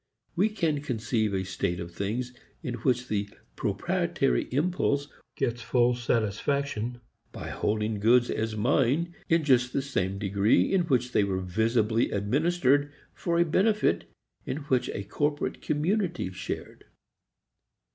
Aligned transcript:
We 0.35 0.49
can 0.49 0.81
conceive 0.81 1.31
a 1.35 1.43
state 1.43 1.79
of 1.79 1.91
things 1.93 2.33
in 2.63 2.73
which 2.81 3.07
the 3.07 3.29
proprietary 3.55 4.45
impulse 4.49 5.07
would 5.09 5.19
get 5.37 5.59
full 5.59 5.93
satisfaction 5.93 6.99
by 7.31 7.49
holding 7.49 7.99
goods 7.99 8.31
as 8.31 8.55
mine 8.55 9.13
in 9.29 9.43
just 9.43 9.73
the 9.73 10.09
degree 10.17 10.73
in 10.73 10.85
which 10.85 11.11
they 11.11 11.23
were 11.23 11.39
visibly 11.41 12.09
administered 12.09 12.91
for 13.13 13.37
a 13.37 13.45
benefit 13.45 14.09
in 14.43 14.57
which 14.69 14.89
a 14.89 15.03
corporate 15.03 15.61
community 15.61 16.31
shared. 16.31 16.85